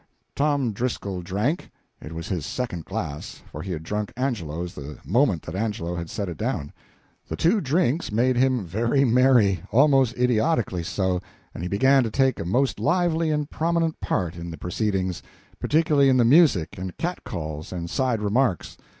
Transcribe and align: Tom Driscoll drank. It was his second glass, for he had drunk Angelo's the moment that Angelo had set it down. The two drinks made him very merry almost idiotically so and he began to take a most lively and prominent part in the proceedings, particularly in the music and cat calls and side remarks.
Tom 0.35 0.71
Driscoll 0.73 1.21
drank. 1.21 1.69
It 2.01 2.11
was 2.11 2.27
his 2.27 2.43
second 2.43 2.85
glass, 2.85 3.43
for 3.51 3.61
he 3.61 3.71
had 3.71 3.83
drunk 3.83 4.11
Angelo's 4.17 4.73
the 4.73 4.97
moment 5.05 5.43
that 5.43 5.53
Angelo 5.53 5.93
had 5.95 6.09
set 6.09 6.27
it 6.27 6.37
down. 6.37 6.73
The 7.27 7.35
two 7.35 7.61
drinks 7.61 8.11
made 8.11 8.35
him 8.35 8.65
very 8.65 9.05
merry 9.05 9.61
almost 9.71 10.17
idiotically 10.17 10.81
so 10.81 11.21
and 11.53 11.61
he 11.61 11.69
began 11.69 12.01
to 12.01 12.09
take 12.09 12.39
a 12.39 12.45
most 12.45 12.79
lively 12.79 13.29
and 13.29 13.47
prominent 13.47 13.99
part 13.99 14.35
in 14.37 14.49
the 14.49 14.57
proceedings, 14.57 15.21
particularly 15.59 16.09
in 16.09 16.17
the 16.17 16.25
music 16.25 16.79
and 16.79 16.97
cat 16.97 17.23
calls 17.23 17.71
and 17.71 17.87
side 17.87 18.23
remarks. 18.23 18.77